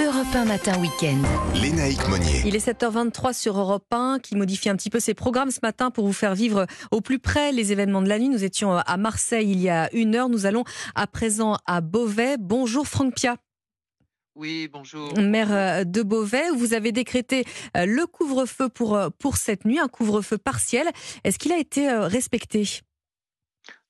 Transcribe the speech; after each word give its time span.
Europe 0.00 0.34
1 0.34 0.46
Matin 0.46 0.80
Week-end. 0.80 1.18
Lénaïque 1.60 2.08
Monnier. 2.08 2.40
Il 2.46 2.56
est 2.56 2.66
7h23 2.66 3.34
sur 3.34 3.58
Europe 3.58 3.84
1 3.90 4.18
qui 4.22 4.34
modifie 4.34 4.70
un 4.70 4.76
petit 4.76 4.88
peu 4.88 4.98
ses 4.98 5.12
programmes 5.12 5.50
ce 5.50 5.58
matin 5.62 5.90
pour 5.90 6.06
vous 6.06 6.14
faire 6.14 6.34
vivre 6.34 6.66
au 6.90 7.02
plus 7.02 7.18
près 7.18 7.52
les 7.52 7.70
événements 7.70 8.00
de 8.00 8.08
la 8.08 8.18
nuit. 8.18 8.30
Nous 8.30 8.42
étions 8.42 8.72
à 8.72 8.96
Marseille 8.96 9.50
il 9.50 9.60
y 9.60 9.68
a 9.68 9.94
une 9.94 10.14
heure. 10.14 10.30
Nous 10.30 10.46
allons 10.46 10.64
à 10.94 11.06
présent 11.06 11.58
à 11.66 11.82
Beauvais. 11.82 12.36
Bonjour 12.38 12.88
Franck 12.88 13.14
Pia. 13.14 13.36
Oui, 14.36 14.70
bonjour. 14.72 15.12
Maire 15.18 15.52
euh, 15.52 15.84
de 15.84 16.02
Beauvais, 16.02 16.50
vous 16.56 16.72
avez 16.72 16.92
décrété 16.92 17.44
euh, 17.76 17.84
le 17.84 18.06
couvre-feu 18.06 18.70
pour, 18.70 18.96
euh, 18.96 19.10
pour 19.18 19.36
cette 19.36 19.66
nuit, 19.66 19.78
un 19.78 19.88
couvre-feu 19.88 20.38
partiel. 20.38 20.88
Est-ce 21.24 21.38
qu'il 21.38 21.52
a 21.52 21.58
été 21.58 21.90
respecté? 21.90 22.80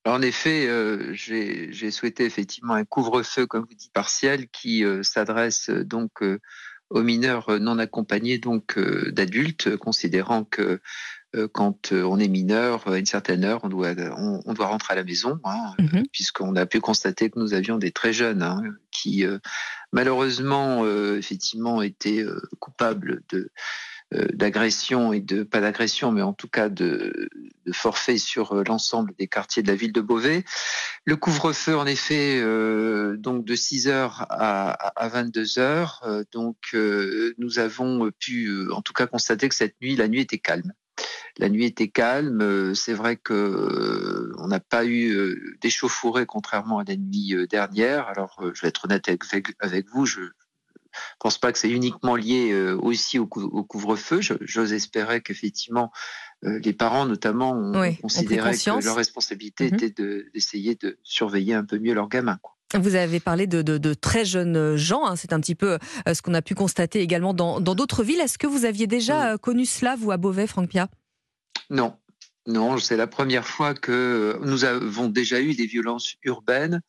En 0.05 0.21
effet, 0.21 0.67
euh, 0.67 1.13
j'ai 1.13 1.91
souhaité 1.91 2.25
effectivement 2.25 2.73
un 2.73 2.85
couvre-feu, 2.85 3.45
comme 3.45 3.65
vous 3.69 3.75
dites, 3.75 3.93
partiel, 3.93 4.47
qui 4.49 4.83
euh, 4.83 5.03
s'adresse 5.03 5.69
euh, 5.69 5.83
donc 5.83 6.23
euh, 6.23 6.39
aux 6.89 7.03
mineurs 7.03 7.59
non 7.59 7.77
accompagnés 7.79 8.37
donc 8.37 8.77
d'adultes, 8.77 9.77
considérant 9.77 10.43
que 10.43 10.81
quand 11.53 11.93
on 11.93 12.19
est 12.19 12.27
mineur, 12.27 12.85
à 12.89 12.97
une 12.97 13.05
certaine 13.05 13.45
heure, 13.45 13.61
on 13.63 13.69
doit, 13.69 13.93
on, 14.17 14.41
on 14.45 14.53
doit 14.53 14.67
rentrer 14.67 14.91
à 14.91 14.95
la 14.97 15.05
maison, 15.05 15.39
hein, 15.45 15.73
Mhm. 15.79 16.03
puisqu'on 16.11 16.53
a 16.57 16.65
pu 16.65 16.81
constater 16.81 17.29
que 17.29 17.39
nous 17.39 17.53
avions 17.53 17.77
des 17.77 17.91
très 17.93 18.11
jeunes 18.11 18.41
hein, 18.43 18.61
qui, 18.91 19.23
malheureusement, 19.93 20.85
effectivement, 21.15 21.81
étaient 21.81 22.25
coupables 22.59 23.21
de 23.29 23.49
d'agression 24.33 25.13
et 25.13 25.21
de 25.21 25.43
pas 25.43 25.61
d'agression, 25.61 26.11
mais 26.11 26.21
en 26.21 26.33
tout 26.33 26.47
cas 26.47 26.69
de, 26.69 27.29
de 27.65 27.71
forfait 27.71 28.17
sur 28.17 28.53
euh, 28.53 28.63
l'ensemble 28.67 29.13
des 29.17 29.27
quartiers 29.27 29.63
de 29.63 29.67
la 29.67 29.75
ville 29.75 29.93
de 29.93 30.01
Beauvais. 30.01 30.43
Le 31.05 31.15
couvre-feu, 31.15 31.77
en 31.77 31.85
effet, 31.85 32.39
euh, 32.41 33.17
donc 33.17 33.45
de 33.45 33.55
6 33.55 33.87
heures 33.87 34.25
à, 34.29 34.71
à 34.71 35.07
22 35.07 35.59
heures. 35.59 36.01
Euh, 36.05 36.23
donc, 36.31 36.57
euh, 36.73 37.33
nous 37.37 37.59
avons 37.59 38.11
pu, 38.19 38.47
euh, 38.47 38.73
en 38.73 38.81
tout 38.81 38.93
cas, 38.93 39.07
constater 39.07 39.49
que 39.49 39.55
cette 39.55 39.79
nuit, 39.81 39.95
la 39.95 40.07
nuit 40.07 40.21
était 40.21 40.39
calme. 40.39 40.73
La 41.37 41.49
nuit 41.49 41.65
était 41.65 41.87
calme. 41.87 42.41
Euh, 42.41 42.73
C'est 42.73 42.93
vrai 42.93 43.15
que 43.15 43.33
euh, 43.33 44.33
on 44.37 44.47
n'a 44.47 44.59
pas 44.59 44.85
eu 44.85 45.11
euh, 45.11 45.55
d'échauffourée 45.61 46.25
contrairement 46.25 46.79
à 46.79 46.83
la 46.83 46.95
nuit 46.95 47.33
euh, 47.35 47.47
dernière. 47.47 48.07
Alors, 48.07 48.39
euh, 48.41 48.51
je 48.53 48.61
vais 48.61 48.67
être 48.67 48.85
honnête 48.85 49.07
avec, 49.07 49.23
avec 49.59 49.87
vous, 49.89 50.05
je 50.05 50.21
pense 51.19 51.37
pas 51.37 51.51
que 51.51 51.57
c'est 51.59 51.69
uniquement 51.69 52.15
lié 52.15 52.51
euh, 52.51 52.77
aussi 52.81 53.19
au, 53.19 53.27
cou- 53.27 53.41
au 53.51 53.63
couvre-feu. 53.63 54.21
Je- 54.21 54.33
J'ose 54.41 54.73
espérer 54.73 55.21
qu'effectivement 55.21 55.91
euh, 56.43 56.59
les 56.63 56.73
parents, 56.73 57.05
notamment, 57.05 57.51
ont 57.51 57.71
Oui, 57.79 57.87
ont 57.89 57.91
pris 57.93 58.01
considéré 58.01 58.51
que 58.57 58.83
leur 58.85 58.95
responsabilité 58.95 59.65
Mhm. 59.67 59.73
était 59.75 59.89
de- 59.91 60.25
d'essayer 60.33 60.75
de, 60.75 60.97
surveiller 61.03 61.53
un 61.53 61.63
peu 61.63 61.77
mieux 61.77 61.93
leurs 61.93 62.09
gamins. 62.09 62.39
quoi. 62.41 62.55
Vous 62.79 62.95
avez 62.95 63.19
parlé 63.19 63.47
de, 63.47 63.61
de- 63.61 63.77
de 63.77 63.93
très 63.93 64.23
jeunes 64.25 64.75
gens. 64.77 65.05
hein. 65.05 65.15
C'est 65.17 65.33
un 65.33 65.39
petit 65.41 65.55
peu 65.55 65.77
euh, 66.07 66.13
ce 66.13 66.21
qu'on 66.21 66.33
a 66.33 66.41
pu 66.41 66.55
constater 66.55 67.01
également 67.01 67.33
dans 67.33 67.59
d'autres 67.59 68.01
villes. 68.03 68.21
Est-ce 68.21 68.37
que 68.37 68.47
vous 68.47 68.63
aviez 68.65 68.87
déjà 68.87 69.37
connu 69.37 69.65
cela, 69.65 69.95
vous, 69.97 70.09
à 70.11 70.17
Beauvais, 70.17 70.47
Franck 70.47 70.69
Pia? 70.69 70.87
Non, 71.69 71.95
non, 72.47 72.77
c'est 72.79 72.97
la 72.97 73.07
première 73.07 73.45
fois 73.45 73.73
que 73.73 74.39
nous 74.43 74.63
avons 74.65 75.09
déjà 75.09 75.41
eu 75.41 75.53
des 75.53 75.65
violences 75.67 76.15
urbaines, 76.23 76.81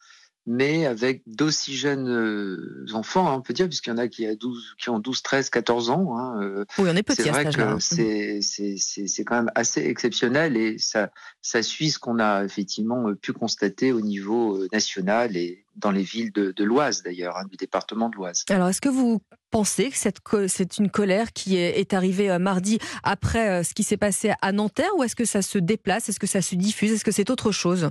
mais 0.46 0.86
avec 0.86 1.22
d'aussi 1.26 1.76
jeunes 1.76 2.08
euh, 2.08 2.86
enfants, 2.94 3.28
hein, 3.30 3.34
on 3.34 3.42
peut 3.42 3.52
dire, 3.52 3.68
puisqu'il 3.68 3.90
y 3.90 3.92
en 3.92 3.98
a 3.98 4.08
qui, 4.08 4.26
a 4.26 4.34
12, 4.34 4.74
qui 4.78 4.90
ont 4.90 4.98
12, 4.98 5.22
13, 5.22 5.50
14 5.50 5.90
ans. 5.90 6.16
hein, 6.18 6.42
euh, 6.42 6.64
Oui, 6.78 6.88
on 6.92 6.96
est 6.96 7.02
petit 7.04 7.22
c'est 7.22 7.30
vrai 7.30 7.46
âge-là. 7.46 7.70
hein. 7.70 7.78
que 7.78 8.40
c'est 8.40 9.24
quand 9.24 9.36
même 9.36 9.50
assez 9.54 9.80
exceptionnel 9.86 10.56
et 10.56 10.78
ça, 10.78 11.10
ça 11.42 11.62
suit 11.62 11.90
ce 11.90 11.98
qu'on 11.98 12.18
a 12.18 12.44
effectivement 12.44 13.08
euh, 13.08 13.14
pu 13.14 13.32
constater 13.32 13.92
au 13.92 14.00
niveau 14.00 14.66
national 14.72 15.36
et 15.36 15.64
dans 15.76 15.90
les 15.90 16.02
villes 16.02 16.32
de, 16.32 16.52
de 16.52 16.64
l'Oise 16.64 17.02
d'ailleurs, 17.02 17.36
hein, 17.38 17.44
du 17.50 17.56
département 17.56 18.08
de 18.10 18.16
l'Oise. 18.16 18.44
Alors, 18.50 18.68
est-ce 18.68 18.80
que 18.80 18.88
vous 18.90 19.22
pensez 19.50 19.90
que 19.90 20.08
co- 20.22 20.48
c'est 20.48 20.78
une 20.78 20.90
colère 20.90 21.32
qui 21.32 21.56
est, 21.56 21.78
est 21.80 21.94
arrivée 21.94 22.30
euh, 22.30 22.38
mardi 22.38 22.78
après 23.04 23.48
euh, 23.48 23.62
ce 23.62 23.72
qui 23.74 23.82
s'est 23.84 23.96
passé 23.96 24.32
à 24.42 24.52
Nanterre 24.52 24.90
ou 24.98 25.02
est-ce 25.04 25.16
que 25.16 25.24
ça 25.24 25.40
se 25.40 25.58
déplace 25.58 26.08
Est-ce 26.08 26.20
que 26.20 26.26
ça 26.26 26.42
se 26.42 26.54
diffuse 26.56 26.92
Est-ce 26.92 27.04
que 27.04 27.12
c'est 27.12 27.30
autre 27.30 27.52
chose? 27.52 27.88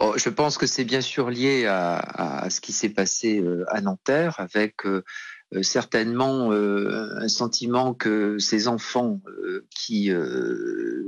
Oh, 0.00 0.14
je 0.16 0.28
pense 0.28 0.58
que 0.58 0.66
c'est 0.66 0.84
bien 0.84 1.00
sûr 1.00 1.28
lié 1.28 1.66
à, 1.66 2.46
ce 2.50 2.60
qui 2.60 2.72
s'est 2.72 2.88
passé 2.88 3.40
euh, 3.40 3.64
à 3.68 3.80
Nanterre, 3.80 4.36
avec 4.38 4.86
euh, 4.86 5.02
euh, 5.54 5.64
certainement 5.64 6.52
un 6.52 7.28
sentiment 7.28 7.94
que 7.94 8.38
ces 8.38 8.68
enfants 8.68 9.20
qui 9.70 10.12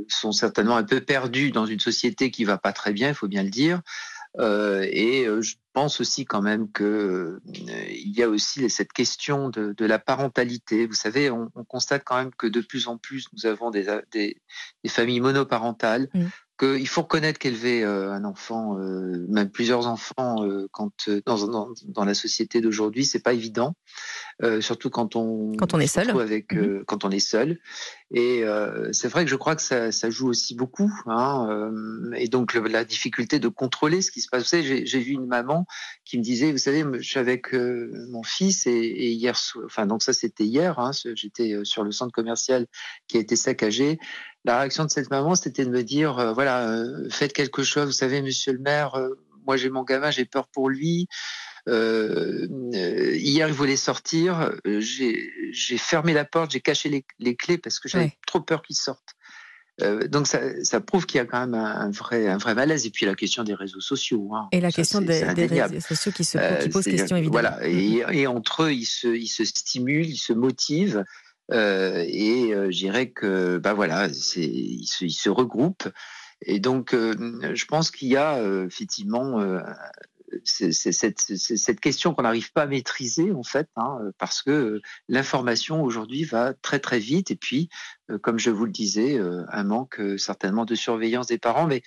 sont 0.09 0.33
certainement 0.33 0.77
un 0.77 0.83
peu 0.83 1.01
perdus 1.01 1.53
dans 1.53 1.67
une 1.67 1.79
société 1.79 2.33
qui 2.33 2.45
va 2.45 2.59
pas 2.59 2.73
très 2.73 2.93
bien, 2.93 3.11
il 3.11 3.15
faut 3.15 3.29
bien 3.29 3.45
le 3.45 3.51
dire. 3.51 3.81
Et 4.39 5.27
je 5.41 5.55
pense 5.73 6.01
aussi 6.01 6.25
quand 6.25 6.43
même 6.43 6.71
que 6.73 6.85
euh, 6.85 7.41
il 7.47 8.17
y 8.17 8.23
a 8.23 8.29
aussi 8.29 8.69
cette 8.71 8.93
question 8.93 9.51
de, 9.51 9.85
la 9.85 9.99
parentalité. 9.99 10.87
Vous 10.87 10.95
savez, 10.95 11.31
on, 11.31 11.51
on 11.55 11.65
constate 11.65 12.03
quand 12.05 12.17
même 12.17 12.35
que 12.37 12.47
de 12.47 12.61
plus 12.61 12.89
en 12.89 12.99
plus 12.99 13.27
nous 13.33 13.47
avons 13.47 13.71
des 13.71 14.37
familles 14.89 15.21
monoparentales. 15.21 16.09
Mm. 16.13 16.27
Qu'il 16.61 16.89
faut 16.89 17.03
reconnaître 17.03 17.39
qu'élever 17.39 17.83
euh, 17.83 18.13
un 18.13 18.25
enfant, 18.25 18.79
euh, 18.79 19.27
même 19.31 19.51
plusieurs 19.51 19.87
enfants, 19.87 20.45
euh, 20.45 20.69
quand 20.71 21.09
dans, 21.25 21.47
dans, 21.47 21.69
dans 21.87 22.05
la 22.05 22.13
société 22.13 22.61
d'aujourd'hui, 22.61 23.07
c'est 23.07 23.23
pas 23.23 23.33
évident, 23.33 23.75
euh, 24.43 24.61
surtout 24.61 24.89
quand 24.91 25.17
on 25.17 25.53
Quand 25.57 25.75
on 25.75 25.81
est 25.81 25.87
se 25.87 26.01
seul. 26.03 26.19
avec 26.21 26.55
euh, 26.55 26.83
quand 26.87 27.05
on 27.05 27.11
est 27.11 27.19
seul. 27.19 27.59
Et 28.13 28.43
euh, 28.45 28.93
c'est 28.93 29.09
vrai 29.09 29.25
que 29.25 29.31
je 29.31 29.37
crois 29.37 29.55
que 29.55 29.63
ça, 29.63 29.93
ça 29.93 30.11
joue 30.11 30.29
aussi 30.29 30.55
beaucoup. 30.55 30.91
Hein, 31.07 31.47
euh, 31.51 32.13
et 32.17 32.29
donc 32.29 32.55
le- 32.55 32.67
la 32.69 32.85
difficulté 32.85 33.39
de 33.39 33.49
contrôler 33.49 34.03
ce 34.03 34.11
qui 34.11 34.21
se 34.21 34.29
passe. 34.29 34.43
Vous 34.43 34.49
savez, 34.49 34.87
j'ai 34.87 34.99
vu 35.01 35.13
une 35.13 35.27
maman 35.27 35.67
qui 36.05 36.19
me 36.19 36.23
disait, 36.23 36.51
vous 36.53 36.59
savez, 36.59 36.85
je 36.99 37.09
suis 37.09 37.19
avec 37.21 37.55
euh, 37.55 38.07
mon 38.11 38.23
fils 38.23 38.67
et, 38.67 38.71
et 38.73 39.11
hier, 39.11 39.39
enfin 39.65 39.87
donc 39.87 40.03
ça 40.03 40.13
c'était 40.13 40.45
hier. 40.45 40.79
Hein, 40.79 40.91
J'étais 41.15 41.61
sur 41.65 41.85
le 41.85 41.93
centre 41.93 42.13
commercial 42.13 42.67
qui 43.09 43.17
a 43.17 43.21
été 43.21 43.37
saccagé. 43.37 43.99
La 44.45 44.59
réaction 44.59 44.85
de 44.87 44.91
cette 44.91 45.11
maman, 45.11 45.35
c'était 45.35 45.67
de 45.67 45.71
me 45.71 45.83
dire, 45.83 46.19
euh, 46.19 46.33
voilà, 46.33 46.67
euh, 46.71 47.09
faites 47.11 47.35
quelque 47.35 47.63
chose. 47.63 47.87
Vous 47.87 47.93
savez, 47.93 48.23
Monsieur 48.23 48.53
le 48.55 48.59
Maire, 48.59 48.95
euh, 48.95 49.11
moi 49.47 49.57
j'ai 49.59 49.69
mon 49.71 49.83
gamin, 49.85 50.11
j'ai 50.11 50.25
peur 50.25 50.49
pour 50.49 50.71
lui. 50.71 51.07
Euh, 51.69 52.49
euh, 52.75 53.17
hier, 53.17 53.49
il 53.49 53.55
voulait 53.55 53.77
sortir. 53.77 54.53
Euh, 54.67 54.81
J'ai 54.81 55.79
fermé 55.79 56.13
la 56.13 56.25
porte, 56.25 56.53
j'ai 56.53 56.61
caché 56.61 56.89
les, 56.89 57.05
les 57.19 57.37
clés 57.37 57.59
parce 57.59 57.79
que 57.79 57.89
j'avais 57.89 58.05
Ouais. 58.05 58.19
trop 58.27 58.41
peur 58.41 58.63
qu'il 58.63 58.77
sorte. 58.77 59.15
Euh, 59.83 60.09
donc 60.09 60.27
ça, 60.27 60.41
ça 60.63 60.81
prouve 60.81 61.07
qu'il 61.07 61.17
y 61.19 61.21
a 61.21 61.25
quand 61.25 61.41
même 61.41 61.55
un, 61.55 61.65
un 61.65 61.91
vrai, 61.91 62.29
un 62.29 62.37
vrai 62.39 62.55
malaise. 62.55 62.87
Et 62.87 62.91
puis 62.91 63.07
la 63.07 63.15
question 63.15 63.45
des 63.45 63.55
réseaux 63.55 63.81
sociaux. 63.81 64.31
Hein. 64.35 64.49
Et 64.53 64.61
la 64.61 64.71
Ça, 64.71 64.77
question 64.77 65.01
des, 65.01 65.33
des 65.35 65.47
réseaux 65.47 65.81
sociaux 65.81 66.13
qui, 66.13 66.25
se, 66.25 66.37
qui 66.39 66.91
question, 66.91 67.17
évidemment. 67.17 67.31
Voilà, 67.33 67.67
et, 67.67 68.03
et 68.13 68.27
entre 68.27 68.65
eux, 68.65 68.73
ils 68.73 68.85
se, 68.85 69.09
ils 69.09 69.29
se 69.29 69.45
stimulent, 69.45 70.09
ils 70.09 70.19
se 70.19 70.33
motivent, 70.35 71.05
euh, 71.53 72.05
et 72.07 72.53
je 72.53 72.77
dirais 72.77 73.11
que, 73.11 73.57
bah 73.59 73.73
voilà, 73.73 74.09
ils, 74.09 74.87
se, 74.87 75.05
ils 75.05 75.13
se 75.13 75.31
regroupent. 75.31 75.89
Et 76.43 76.59
donc, 76.59 76.93
je 76.95 77.65
pense 77.67 77.91
qu'il 77.91 78.09
y 78.09 78.17
a 78.17 78.39
effectivement 78.67 79.41
c'est- 80.45 80.73
cette, 80.73 81.81
question 81.81 82.15
qu'on 82.15 82.23
n'arrive 82.23 82.53
pas 82.53 82.63
à 82.63 82.67
maîtriser 82.67 83.33
en 83.33 83.43
fait, 83.43 83.69
hein, 83.77 83.99
parce 84.19 84.43
que 84.43 84.51
euh, 84.51 84.83
l'information 85.09 85.83
aujourd'hui 85.83 86.25
va 86.25 86.55
très 86.55 86.79
très 86.79 86.99
vite, 86.99 87.31
et 87.31 87.37
puis, 87.37 87.69
euh, 88.11 88.19
comme 88.19 88.39
je 88.39 88.51
vous 88.51 88.65
le 88.65 88.73
disais, 88.73 89.19
euh, 89.19 89.45
un 89.51 89.65
manque 89.65 90.01
euh, 90.01 90.19
certainement 90.19 90.65
de 90.65 90.75
surveillance 90.75 91.27
des 91.27 91.39
parents, 91.39 91.67
mais 91.67 91.83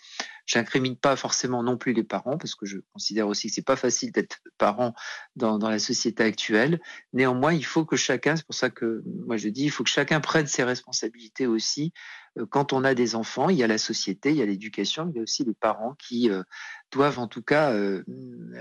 J'incrimine 0.46 0.98
pas 0.98 1.16
forcément 1.16 1.64
non 1.64 1.78
plus 1.78 1.94
les 1.94 2.04
parents 2.04 2.38
parce 2.38 2.56
que 2.56 2.66
je 2.66 2.80
considère 2.92 3.28
aussi 3.28 3.48
que 3.48 3.54
c'est 3.54 3.62
pas 3.62 3.78
facile 3.78 4.12
d'être 4.12 4.42
parent 4.58 4.94
dans, 5.38 5.58
la 5.58 5.80
société 5.80 6.24
actuelle. 6.24 6.82
Néanmoins, 7.14 7.54
il 7.54 7.66
faut 7.66 7.86
que 7.86 7.96
chacun, 7.96 8.36
c'est 8.36 8.46
pour 8.46 8.56
ça 8.56 8.70
que 8.70 9.04
moi 9.26 9.38
je 9.38 9.48
dis, 9.48 9.66
il 9.66 9.72
faut 9.72 9.84
que 9.84 9.90
chacun 9.90 10.20
prenne 10.20 10.48
ses 10.48 10.64
responsabilités 10.64 11.48
aussi. 11.48 11.94
Euh, 12.38 12.46
Quand 12.46 12.74
on 12.74 12.84
a 12.84 12.94
des 12.94 13.16
enfants, 13.16 13.50
il 13.50 13.58
y 13.58 13.64
a 13.64 13.68
la 13.68 13.78
société, 13.78 14.32
il 14.32 14.36
y 14.38 14.42
a 14.42 14.46
l'éducation, 14.46 15.10
il 15.10 15.16
y 15.16 15.20
a 15.20 15.24
aussi 15.24 15.46
les 15.46 15.54
parents 15.54 15.96
qui 15.96 16.30
euh, 16.30 16.44
doivent 16.92 17.20
en 17.20 17.28
tout 17.28 17.42
cas 17.42 17.72
euh, 17.72 18.04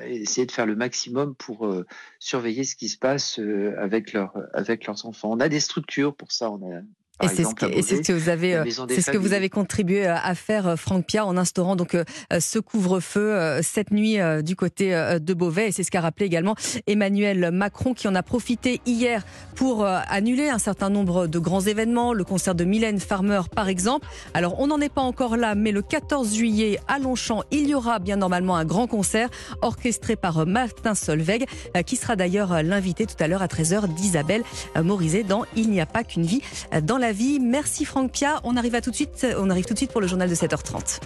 essayer 0.04 0.47
de 0.47 0.53
faire 0.53 0.66
le 0.66 0.76
maximum 0.76 1.34
pour 1.34 1.69
surveiller 2.20 2.64
ce 2.64 2.76
qui 2.76 2.88
se 2.88 2.99
passe 2.99 3.40
avec, 3.76 4.12
leur, 4.12 4.34
avec 4.55 4.87
leurs 4.87 5.05
enfants. 5.05 5.31
On 5.32 5.40
a 5.40 5.49
des 5.49 5.61
structures 5.61 6.14
pour 6.14 6.31
ça. 6.31 6.50
Par 7.19 7.31
et 7.31 7.35
c'est 7.35 7.44
ce 7.44 8.03
que 8.03 8.12
vous 8.12 8.29
avez, 8.29 8.62
c'est 8.88 9.00
ce 9.00 9.11
que 9.11 9.19
vous 9.19 9.32
avez 9.32 9.49
contribué 9.49 10.06
euh, 10.06 10.17
à 10.17 10.35
faire, 10.35 10.67
euh, 10.67 10.76
Franck 10.76 11.06
Pia, 11.06 11.26
en 11.26 11.37
instaurant 11.37 11.76
donc 11.76 11.94
euh, 11.94 12.05
ce 12.41 12.59
couvre-feu 12.59 13.61
cette 13.62 13.91
nuit 13.91 14.19
du 14.43 14.56
côté 14.56 14.91
de 15.20 15.35
Beauvais. 15.35 15.69
Et 15.69 15.73
c'est 15.73 15.82
ce 15.82 15.91
qu'a 15.91 16.00
rappelé 16.00 16.26
également 16.26 16.55
Emmanuel 16.87 17.50
Macron, 17.53 17.94
qui 17.94 18.09
en 18.09 18.14
a 18.14 18.23
profité 18.23 18.81
hier 18.87 19.25
pour 19.55 19.85
annuler 19.85 20.49
un 20.49 20.59
certain 20.59 20.91
nombre 20.91 21.26
de 21.26 21.38
grands 21.38 21.61
événements, 21.61 22.12
le 22.12 22.25
concert 22.25 22.55
de 22.55 22.64
Mylène 22.64 23.00
Farmer 23.00 23.43
par 23.55 23.69
exemple. 23.69 24.06
Alors 24.35 24.58
on 24.61 24.67
n'en 24.67 24.81
est 24.81 24.93
pas 24.93 25.03
encore 25.03 25.37
là, 25.37 25.55
mais 25.55 25.73
le 25.73 25.82
14 25.82 26.35
juillet 26.35 26.79
à 26.88 26.99
Longchamp, 26.99 27.43
il 27.50 27.69
y 27.69 27.75
aura 27.75 27.99
bien 27.99 28.17
normalement 28.17 28.56
un 28.56 28.65
grand 28.65 28.87
concert 28.87 29.29
orchestré 29.61 30.17
par 30.17 30.47
Martin 30.47 30.94
Solveig, 30.94 31.47
qui 31.87 31.97
sera 31.97 32.17
d'ailleurs 32.17 32.62
l'invité 32.62 33.06
tout 33.06 33.17
à 33.20 33.29
l'heure 33.29 33.43
à 33.43 33.47
13h 33.47 33.93
d'Isabelle 33.94 34.43
Morizet 34.76 35.23
dans 35.23 35.44
Il 35.56 35.70
n'y 35.70 35.81
a 35.81 35.87
pas 35.87 36.05
qu'une 36.05 36.25
vie 36.25 36.43
dans 36.82 36.99
Merci 37.40 37.84
Franck 37.84 38.12
Pia. 38.12 38.40
On 38.44 38.56
arrive 38.56 38.75
à 38.75 38.81
tout 38.81 38.90
de 38.90 38.94
suite, 38.94 39.26
on 39.38 39.50
arrive 39.50 39.64
tout 39.64 39.75
de 39.75 39.78
suite 39.78 39.90
pour 39.90 40.00
le 40.00 40.06
journal 40.06 40.28
de 40.28 40.34
7h30. 40.34 41.00